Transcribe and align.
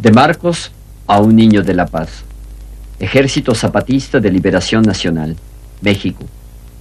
De 0.00 0.12
Marcos 0.12 0.70
a 1.08 1.20
un 1.20 1.34
niño 1.34 1.64
de 1.64 1.74
La 1.74 1.86
Paz. 1.86 2.22
Ejército 3.00 3.52
Zapatista 3.52 4.20
de 4.20 4.30
Liberación 4.30 4.82
Nacional, 4.82 5.34
México. 5.80 6.24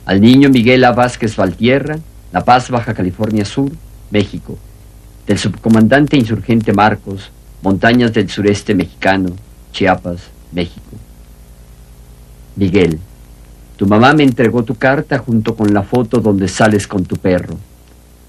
Al 0.05 0.21
niño 0.21 0.49
Miguel 0.49 0.83
A. 0.83 0.91
Vázquez 0.91 1.35
Valtierra, 1.35 1.97
La 2.31 2.45
Paz, 2.45 2.69
Baja 2.69 2.93
California 2.93 3.43
Sur, 3.43 3.71
México. 4.11 4.55
Del 5.25 5.39
subcomandante 5.39 6.15
insurgente 6.15 6.73
Marcos, 6.73 7.31
Montañas 7.63 8.13
del 8.13 8.29
Sureste 8.29 8.75
Mexicano, 8.75 9.31
Chiapas, 9.71 10.21
México. 10.51 10.91
Miguel, 12.55 12.99
tu 13.77 13.87
mamá 13.87 14.13
me 14.13 14.25
entregó 14.25 14.63
tu 14.63 14.75
carta 14.75 15.17
junto 15.17 15.55
con 15.55 15.73
la 15.73 15.81
foto 15.81 16.19
donde 16.19 16.47
sales 16.47 16.85
con 16.85 17.03
tu 17.03 17.15
perro. 17.15 17.57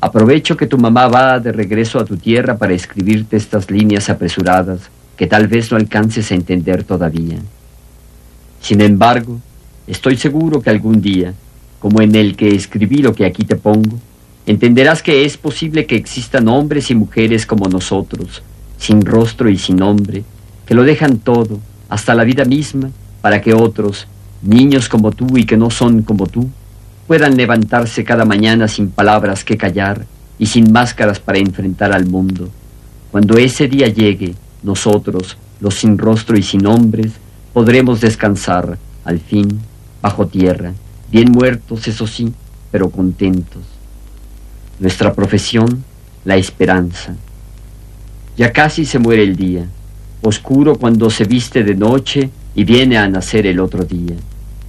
Aprovecho 0.01 0.57
que 0.57 0.69
tu 0.69 0.79
mamá 0.79 1.09
va 1.09 1.41
de 1.41 1.51
regreso 1.51 1.99
a 1.99 2.05
tu 2.05 2.17
tierra 2.17 2.57
para 2.57 2.73
escribirte 2.73 3.37
estas 3.37 3.69
líneas 3.69 4.09
apresuradas 4.09 4.91
que 5.17 5.27
tal 5.27 5.49
vez 5.49 5.73
no 5.73 5.77
alcances 5.77 6.31
a 6.31 6.37
entender 6.37 6.85
todavía. 6.85 7.39
Sin 8.61 8.81
embargo, 8.81 9.41
estoy 9.89 10.17
seguro 10.17 10.63
que 10.63 10.71
algún 10.71 11.01
día, 11.01 11.35
como 11.81 12.01
en 12.01 12.15
el 12.15 12.37
que 12.37 12.55
escribí 12.55 12.99
lo 12.99 13.13
que 13.13 13.27
aquí 13.27 13.45
te 13.45 13.57
pongo, 13.57 13.99
entenderás 14.47 15.03
que 15.03 15.25
es 15.25 15.37
posible 15.37 15.87
que 15.87 15.97
existan 15.97 16.47
hombres 16.47 16.93
y 16.93 16.95
mujeres 16.95 17.45
como 17.45 17.69
nosotros, 17.69 18.43
sin 18.79 19.05
rostro 19.05 19.51
y 19.51 19.59
sin 19.59 19.77
nombre, 19.77 20.23
que 20.65 20.75
lo 20.75 20.85
dejan 20.85 21.19
todo, 21.19 21.59
hasta 21.89 22.15
la 22.15 22.23
vida 22.23 22.45
misma, 22.45 22.93
para 23.21 23.41
que 23.41 23.53
otros, 23.53 24.07
niños 24.43 24.89
como 24.89 25.11
tú 25.11 25.37
y 25.37 25.45
que 25.45 25.57
no 25.57 25.71
son 25.71 26.03
como 26.03 26.29
tú, 26.29 26.49
puedan 27.09 27.39
levantarse 27.39 28.05
cada 28.05 28.27
mañana 28.27 28.69
sin 28.69 28.91
palabras 28.91 29.43
que 29.43 29.57
callar 29.57 30.05
y 30.39 30.45
sin 30.45 30.71
máscaras 30.71 31.19
para 31.19 31.39
enfrentar 31.39 31.91
al 31.91 32.05
mundo. 32.05 32.51
Cuando 33.11 33.39
ese 33.39 33.67
día 33.67 33.89
llegue, 33.89 34.35
nosotros, 34.63 35.39
los 35.59 35.75
sin 35.75 35.97
rostro 35.97 36.37
y 36.37 36.43
sin 36.43 36.61
nombres, 36.61 37.13
podremos 37.55 38.03
descansar, 38.03 38.77
al 39.07 39.21
fin, 39.21 39.49
bajo 40.03 40.27
tierra, 40.27 40.75
bien 41.11 41.33
muertos, 41.33 41.89
eso 41.89 42.07
sí, 42.07 42.31
pero 42.71 42.91
contentos. 42.91 43.63
Nuestra 44.79 45.15
profesión, 45.15 45.83
la 46.27 46.37
esperanza. 46.37 47.15
Ya 48.37 48.53
casi 48.53 48.85
se 48.85 48.99
muere 48.99 49.23
el 49.23 49.35
día, 49.35 49.65
oscuro 50.21 50.77
cuando 50.77 51.09
se 51.09 51.25
viste 51.25 51.65
de 51.65 51.75
noche 51.75 52.29
y 52.55 52.65
viene 52.65 52.99
a 52.99 53.09
nacer 53.09 53.47
el 53.47 53.61
otro 53.61 53.83
día, 53.83 54.15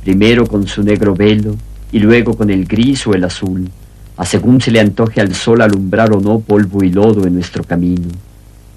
primero 0.04 0.48
con 0.48 0.66
su 0.68 0.84
negro 0.84 1.14
velo, 1.14 1.58
y 1.92 2.00
luego 2.00 2.36
con 2.36 2.50
el 2.50 2.66
gris 2.66 3.06
o 3.08 3.14
el 3.14 3.24
azul, 3.24 3.70
a 4.18 4.26
según 4.26 4.62
se 4.62 4.72
le 4.72 4.80
antoje 4.80 5.22
al 5.22 5.34
sol 5.34 5.62
alumbrar 5.62 6.12
o 6.12 6.20
no 6.20 6.40
polvo 6.40 6.84
y 6.84 6.92
lodo 6.92 7.26
en 7.26 7.36
nuestro 7.36 7.64
camino. 7.64 8.08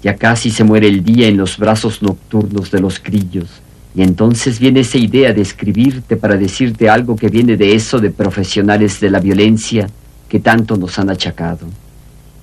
Ya 0.01 0.15
casi 0.15 0.51
se 0.51 0.63
muere 0.63 0.87
el 0.87 1.03
día 1.03 1.27
en 1.27 1.37
los 1.37 1.57
brazos 1.57 2.01
nocturnos 2.01 2.71
de 2.71 2.79
los 2.79 3.01
grillos, 3.01 3.61
y 3.95 4.01
entonces 4.01 4.59
viene 4.59 4.79
esa 4.79 4.97
idea 4.97 5.33
de 5.33 5.41
escribirte 5.41 6.17
para 6.17 6.35
decirte 6.35 6.89
algo 6.89 7.15
que 7.15 7.29
viene 7.29 7.57
de 7.57 7.75
eso 7.75 7.99
de 7.99 8.09
profesionales 8.09 8.99
de 8.99 9.11
la 9.11 9.19
violencia 9.19 9.87
que 10.27 10.39
tanto 10.39 10.77
nos 10.77 10.97
han 10.97 11.09
achacado. 11.09 11.67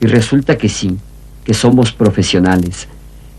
Y 0.00 0.06
resulta 0.06 0.56
que 0.56 0.68
sí, 0.68 0.96
que 1.44 1.52
somos 1.52 1.92
profesionales, 1.92 2.86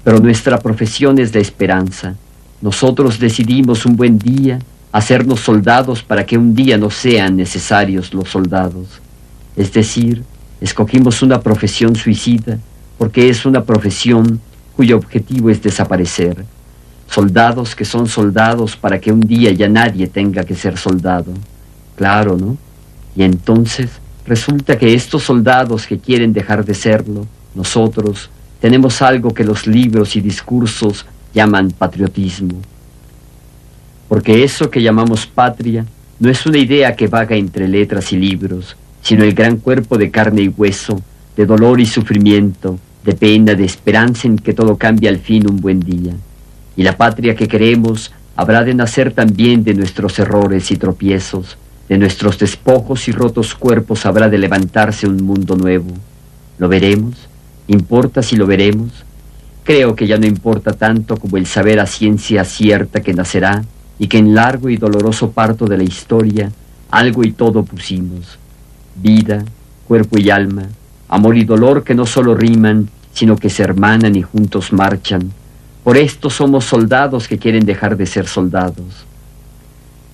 pero 0.04 0.20
nuestra 0.20 0.60
profesión 0.60 1.20
es 1.20 1.34
la 1.34 1.40
esperanza. 1.40 2.16
Nosotros 2.62 3.20
decidimos 3.20 3.86
un 3.86 3.96
buen 3.96 4.20
día 4.20 4.60
hacernos 4.92 5.40
soldados 5.40 6.04
para 6.04 6.26
que 6.26 6.38
un 6.38 6.54
día 6.54 6.78
no 6.78 6.90
sean 6.90 7.38
necesarios 7.38 8.14
los 8.14 8.30
soldados. 8.30 9.00
Es 9.56 9.72
decir, 9.72 10.24
escogimos 10.60 11.22
una 11.22 11.40
profesión 11.40 11.96
suicida 11.96 12.58
porque 12.98 13.30
es 13.30 13.46
una 13.46 13.64
profesión 13.64 14.40
cuyo 14.76 14.98
objetivo 14.98 15.50
es 15.50 15.62
desaparecer. 15.62 16.46
Soldados 17.08 17.76
que 17.76 17.86
son 17.86 18.08
soldados 18.08 18.76
para 18.76 19.00
que 19.00 19.12
un 19.12 19.22
día 19.22 19.52
ya 19.52 19.68
nadie 19.68 20.08
tenga 20.08 20.44
que 20.44 20.56
ser 20.56 20.78
soldado. 20.78 21.34
Claro, 21.96 22.38
¿no? 22.38 22.58
Y 23.16 23.24
entonces 23.24 23.90
resulta 24.26 24.78
que 24.78 24.94
estos 24.94 25.24
soldados 25.24 25.88
que 25.88 26.00
quieren 26.00 26.32
dejar 26.32 26.64
de 26.64 26.74
serlo, 26.74 27.26
nosotros, 27.54 28.30
tenemos 28.62 29.02
algo 29.02 29.34
que 29.34 29.44
los 29.44 29.68
libros 29.68 30.16
y 30.16 30.22
discursos 30.22 31.06
llaman 31.34 31.72
patriotismo 31.72 32.62
porque 34.12 34.44
eso 34.44 34.70
que 34.70 34.82
llamamos 34.82 35.26
patria 35.26 35.86
no 36.20 36.30
es 36.30 36.46
una 36.46 36.58
idea 36.58 36.98
que 36.98 37.08
vaga 37.08 37.38
entre 37.38 37.66
letras 37.66 38.12
y 38.12 38.18
libros, 38.18 38.76
sino 39.02 39.24
el 39.24 39.34
gran 39.34 39.56
cuerpo 39.56 39.98
de 39.98 40.12
carne 40.12 40.42
y 40.42 40.48
hueso, 40.50 41.02
de 41.38 41.46
dolor 41.46 41.80
y 41.80 41.86
sufrimiento, 41.86 42.78
de 43.06 43.14
pena, 43.14 43.56
de 43.56 43.64
esperanza 43.64 44.28
en 44.28 44.38
que 44.38 44.52
todo 44.52 44.76
cambie 44.76 45.08
al 45.08 45.20
fin 45.20 45.50
un 45.50 45.62
buen 45.62 45.80
día. 45.80 46.12
Y 46.76 46.84
la 46.84 46.98
patria 46.98 47.38
que 47.38 47.48
queremos 47.48 48.12
habrá 48.36 48.66
de 48.66 48.74
nacer 48.74 49.14
también 49.14 49.64
de 49.64 49.76
nuestros 49.76 50.20
errores 50.20 50.72
y 50.72 50.76
tropiezos, 50.76 51.58
de 51.88 51.98
nuestros 51.98 52.38
despojos 52.38 53.08
y 53.08 53.14
rotos 53.14 53.56
cuerpos 53.56 54.06
habrá 54.06 54.28
de 54.28 54.40
levantarse 54.40 55.08
un 55.08 55.24
mundo 55.24 55.56
nuevo. 55.56 55.94
¿Lo 56.58 56.68
veremos? 56.68 57.16
¿Importa 57.70 58.22
si 58.22 58.36
lo 58.36 58.46
veremos? 58.46 58.92
Creo 59.64 59.96
que 59.96 60.06
ya 60.06 60.18
no 60.18 60.26
importa 60.26 60.74
tanto 60.74 61.16
como 61.16 61.38
el 61.38 61.46
saber 61.46 61.80
a 61.80 61.86
ciencia 61.86 62.44
cierta 62.44 63.00
que 63.00 63.14
nacerá 63.14 63.64
y 64.02 64.08
que 64.08 64.18
en 64.18 64.34
largo 64.34 64.68
y 64.68 64.78
doloroso 64.78 65.30
parto 65.30 65.68
de 65.68 65.78
la 65.78 65.84
historia 65.84 66.52
algo 66.90 67.24
y 67.24 67.34
todo 67.34 67.62
pusimos, 67.62 68.40
vida, 68.96 69.46
cuerpo 69.88 70.18
y 70.18 70.32
alma, 70.32 70.64
amor 71.08 71.38
y 71.38 71.44
dolor 71.44 71.84
que 71.84 71.94
no 71.94 72.08
solo 72.08 72.34
riman, 72.34 72.90
sino 73.14 73.38
que 73.38 73.52
se 73.52 73.62
hermanan 73.62 74.16
y 74.16 74.24
juntos 74.24 74.74
marchan. 74.74 75.32
Por 75.84 75.98
esto 75.98 76.32
somos 76.32 76.66
soldados 76.66 77.28
que 77.28 77.38
quieren 77.38 77.64
dejar 77.64 77.96
de 77.96 78.08
ser 78.08 78.28
soldados. 78.28 79.06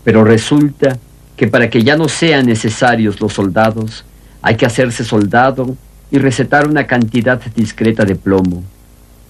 Pero 0.03 0.25
resulta 0.25 0.97
que 1.37 1.47
para 1.47 1.69
que 1.69 1.81
ya 1.81 1.95
no 1.95 2.09
sean 2.09 2.45
necesarios 2.45 3.21
los 3.21 3.31
soldados, 3.31 4.03
hay 4.41 4.57
que 4.57 4.65
hacerse 4.65 5.05
soldado 5.05 5.77
y 6.11 6.17
recetar 6.17 6.67
una 6.67 6.85
cantidad 6.85 7.39
discreta 7.55 8.03
de 8.03 8.17
plomo. 8.17 8.65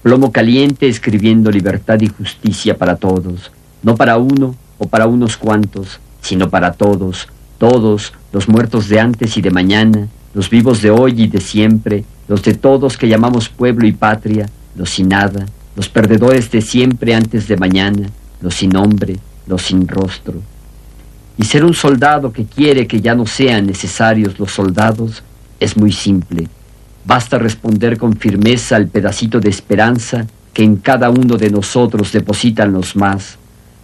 Plomo 0.02 0.32
caliente 0.32 0.88
escribiendo 0.88 1.48
libertad 1.48 2.00
y 2.00 2.08
justicia 2.08 2.76
para 2.76 2.96
todos, 2.96 3.52
no 3.82 3.96
para 3.96 4.16
uno 4.16 4.54
o 4.78 4.86
para 4.86 5.06
unos 5.06 5.36
cuantos, 5.36 6.00
sino 6.20 6.50
para 6.50 6.72
todos, 6.72 7.28
todos, 7.58 8.12
los 8.32 8.48
muertos 8.48 8.88
de 8.88 9.00
antes 9.00 9.36
y 9.36 9.40
de 9.40 9.50
mañana, 9.50 10.08
los 10.34 10.50
vivos 10.50 10.82
de 10.82 10.90
hoy 10.90 11.22
y 11.22 11.26
de 11.26 11.40
siempre, 11.40 12.04
los 12.28 12.42
de 12.42 12.54
todos 12.54 12.96
que 12.96 13.08
llamamos 13.08 13.48
pueblo 13.48 13.86
y 13.86 13.92
patria, 13.92 14.48
los 14.76 14.90
sin 14.90 15.08
nada, 15.08 15.46
los 15.74 15.88
perdedores 15.88 16.50
de 16.50 16.60
siempre 16.60 17.14
antes 17.14 17.48
de 17.48 17.56
mañana, 17.56 18.08
los 18.40 18.54
sin 18.54 18.70
nombre, 18.70 19.16
los 19.46 19.62
sin 19.62 19.88
rostro. 19.88 20.34
Y 21.36 21.44
ser 21.44 21.64
un 21.64 21.74
soldado 21.74 22.32
que 22.32 22.44
quiere 22.44 22.86
que 22.86 23.00
ya 23.00 23.14
no 23.14 23.26
sean 23.26 23.66
necesarios 23.66 24.38
los 24.38 24.52
soldados 24.52 25.22
es 25.60 25.76
muy 25.76 25.92
simple. 25.92 26.48
Basta 27.04 27.38
responder 27.38 27.96
con 27.96 28.16
firmeza 28.16 28.76
al 28.76 28.88
pedacito 28.88 29.40
de 29.40 29.48
esperanza 29.48 30.26
que 30.52 30.64
en 30.64 30.76
cada 30.76 31.10
uno 31.10 31.36
de 31.36 31.50
nosotros 31.50 32.12
depositan 32.12 32.72
los 32.72 32.96
más, 32.96 33.38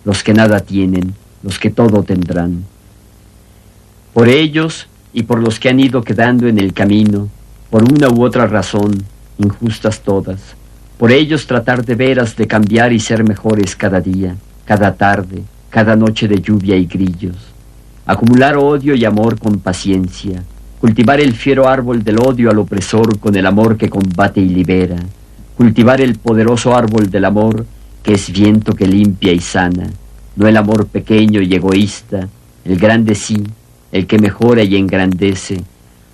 los 0.04 0.22
que 0.22 0.34
nada 0.34 0.60
tienen, 0.60 1.14
los 1.42 1.58
que 1.58 1.70
todo 1.70 2.02
tendrán. 2.02 2.64
Por 4.12 4.28
ellos 4.28 4.86
y 5.12 5.24
por 5.24 5.40
los 5.40 5.58
que 5.58 5.68
han 5.68 5.80
ido 5.80 6.02
quedando 6.02 6.46
en 6.46 6.58
el 6.58 6.72
camino, 6.72 7.28
por 7.70 7.82
una 7.84 8.08
u 8.08 8.22
otra 8.22 8.46
razón, 8.46 9.02
injustas 9.38 10.00
todas, 10.00 10.40
por 10.98 11.10
ellos 11.10 11.46
tratar 11.46 11.84
de 11.84 11.94
veras 11.94 12.36
de 12.36 12.46
cambiar 12.46 12.92
y 12.92 13.00
ser 13.00 13.24
mejores 13.24 13.74
cada 13.74 14.00
día, 14.00 14.36
cada 14.64 14.94
tarde, 14.94 15.42
cada 15.70 15.96
noche 15.96 16.28
de 16.28 16.40
lluvia 16.40 16.76
y 16.76 16.86
grillos. 16.86 17.36
Acumular 18.06 18.56
odio 18.56 18.94
y 18.94 19.04
amor 19.04 19.38
con 19.38 19.58
paciencia, 19.58 20.42
cultivar 20.80 21.20
el 21.20 21.34
fiero 21.34 21.68
árbol 21.68 22.04
del 22.04 22.18
odio 22.18 22.50
al 22.50 22.58
opresor 22.58 23.18
con 23.18 23.34
el 23.34 23.46
amor 23.46 23.76
que 23.76 23.88
combate 23.88 24.40
y 24.40 24.48
libera, 24.48 24.96
cultivar 25.56 26.00
el 26.00 26.16
poderoso 26.16 26.76
árbol 26.76 27.10
del 27.10 27.24
amor 27.24 27.66
que 28.04 28.12
es 28.12 28.30
viento 28.30 28.74
que 28.74 28.86
limpia 28.86 29.32
y 29.32 29.40
sana, 29.40 29.88
no 30.36 30.46
el 30.46 30.58
amor 30.58 30.86
pequeño 30.86 31.40
y 31.40 31.54
egoísta, 31.54 32.28
el 32.64 32.78
grande 32.78 33.14
sí, 33.14 33.42
el 33.90 34.06
que 34.06 34.18
mejora 34.18 34.62
y 34.62 34.76
engrandece, 34.76 35.64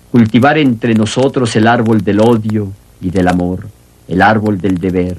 cultivar 0.09 0.57
entre 0.57 0.95
nosotros 0.95 1.53
el 1.57 1.67
árbol 1.67 2.01
del 2.01 2.21
odio 2.21 2.71
y 3.01 3.09
del 3.09 3.27
amor, 3.27 3.67
el 4.07 4.21
árbol 4.21 4.57
del 4.57 4.77
deber, 4.77 5.17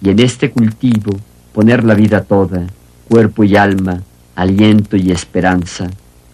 y 0.00 0.08
en 0.08 0.18
este 0.18 0.50
cultivo 0.50 1.12
poner 1.52 1.84
la 1.84 1.94
vida 1.94 2.22
toda, 2.22 2.66
cuerpo 3.08 3.44
y 3.44 3.54
alma, 3.54 4.02
aliento 4.34 4.96
y 4.96 5.10
esperanza, 5.10 5.90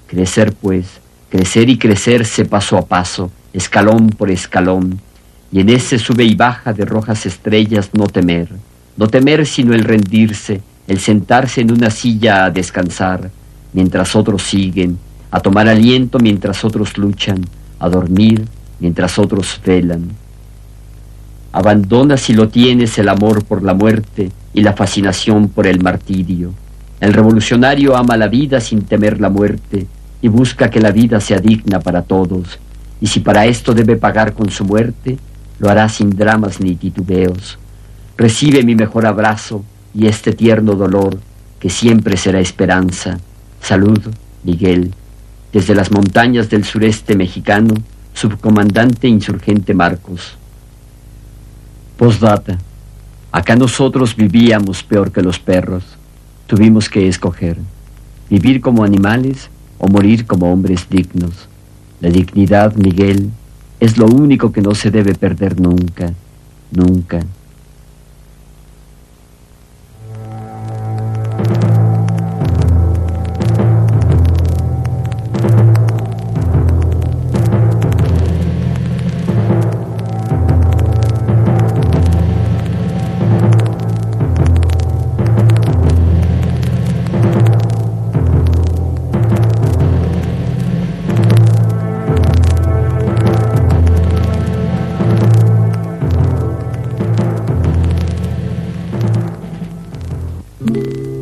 crecer 0.06 0.52
pues, 0.52 1.00
crecer 1.28 1.68
y 1.68 1.76
crecerse 1.76 2.44
paso 2.44 2.78
a 2.78 2.86
paso, 2.86 3.32
escalón 3.52 4.10
por 4.10 4.30
escalón, 4.30 5.00
y 5.50 5.60
en 5.60 5.70
ese 5.70 5.98
sube 5.98 6.22
y 6.22 6.36
baja 6.36 6.72
de 6.72 6.84
rojas 6.84 7.26
estrellas 7.26 7.90
no 7.94 8.06
temer, 8.06 8.48
no 8.96 9.08
temer 9.08 9.46
sino 9.46 9.74
el 9.74 9.84
rendirse, 9.84 10.60
el 10.86 10.98
sentarse 10.98 11.60
en 11.60 11.72
una 11.72 11.90
silla 11.90 12.44
a 12.44 12.50
descansar, 12.50 13.30
mientras 13.72 14.14
otros 14.14 14.42
siguen, 14.42 14.98
a 15.30 15.40
tomar 15.40 15.68
aliento 15.68 16.18
mientras 16.18 16.64
otros 16.64 16.98
luchan, 16.98 17.40
a 17.78 17.88
dormir 17.88 18.44
mientras 18.80 19.18
otros 19.18 19.60
velan. 19.64 20.10
Abandona 21.52 22.16
si 22.16 22.32
lo 22.34 22.48
tienes 22.48 22.98
el 22.98 23.08
amor 23.08 23.44
por 23.44 23.62
la 23.62 23.74
muerte 23.74 24.30
y 24.54 24.62
la 24.62 24.72
fascinación 24.72 25.48
por 25.48 25.66
el 25.66 25.82
martirio. 25.82 26.52
El 27.00 27.12
revolucionario 27.12 27.96
ama 27.96 28.16
la 28.16 28.28
vida 28.28 28.60
sin 28.60 28.82
temer 28.82 29.20
la 29.20 29.28
muerte 29.28 29.86
y 30.20 30.28
busca 30.28 30.70
que 30.70 30.80
la 30.80 30.90
vida 30.90 31.20
sea 31.20 31.38
digna 31.38 31.80
para 31.80 32.02
todos. 32.02 32.58
Y 33.00 33.06
si 33.06 33.20
para 33.20 33.46
esto 33.46 33.74
debe 33.74 33.96
pagar 33.96 34.34
con 34.34 34.50
su 34.50 34.64
muerte, 34.64 35.18
lo 35.58 35.68
hará 35.68 35.88
sin 35.88 36.10
dramas 36.10 36.60
ni 36.60 36.74
titubeos. 36.76 37.58
Recibe 38.22 38.62
mi 38.62 38.76
mejor 38.76 39.04
abrazo 39.04 39.64
y 39.92 40.06
este 40.06 40.32
tierno 40.32 40.76
dolor 40.76 41.18
que 41.58 41.68
siempre 41.68 42.16
será 42.16 42.38
esperanza. 42.38 43.18
Salud, 43.60 43.98
Miguel. 44.44 44.94
Desde 45.52 45.74
las 45.74 45.90
montañas 45.90 46.48
del 46.48 46.62
sureste 46.62 47.16
mexicano, 47.16 47.74
subcomandante 48.14 49.08
insurgente 49.08 49.74
Marcos. 49.74 50.36
Postdata. 51.96 52.58
Acá 53.32 53.56
nosotros 53.56 54.14
vivíamos 54.14 54.84
peor 54.84 55.10
que 55.10 55.20
los 55.20 55.40
perros. 55.40 55.82
Tuvimos 56.46 56.88
que 56.88 57.08
escoger. 57.08 57.58
Vivir 58.30 58.60
como 58.60 58.84
animales 58.84 59.50
o 59.78 59.88
morir 59.88 60.26
como 60.26 60.52
hombres 60.52 60.86
dignos. 60.88 61.48
La 62.00 62.08
dignidad, 62.08 62.72
Miguel, 62.76 63.30
es 63.80 63.98
lo 63.98 64.06
único 64.06 64.52
que 64.52 64.62
no 64.62 64.76
se 64.76 64.92
debe 64.92 65.16
perder 65.16 65.60
nunca, 65.60 66.12
nunca. 66.70 67.26